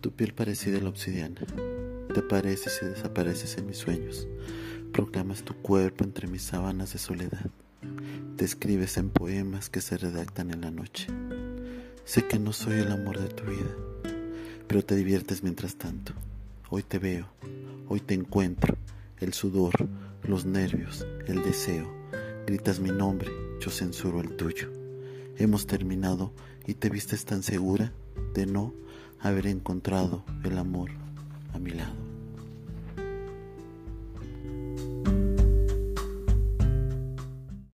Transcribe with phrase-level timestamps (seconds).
[0.00, 1.40] piel parecida a la obsidiana.
[2.12, 4.26] Te apareces y desapareces en mis sueños.
[4.92, 7.50] Proclamas tu cuerpo entre mis sábanas de soledad.
[8.36, 11.08] Te escribes en poemas que se redactan en la noche.
[12.04, 13.76] Sé que no soy el amor de tu vida,
[14.66, 16.12] pero te diviertes mientras tanto.
[16.70, 17.28] Hoy te veo,
[17.88, 18.76] hoy te encuentro,
[19.20, 19.74] el sudor,
[20.22, 21.92] los nervios, el deseo.
[22.46, 24.70] Gritas mi nombre, yo censuro el tuyo.
[25.36, 26.32] Hemos terminado
[26.66, 27.92] y te vistes tan segura
[28.34, 28.72] de no
[29.20, 30.90] haber encontrado el amor
[31.52, 32.07] a mi lado.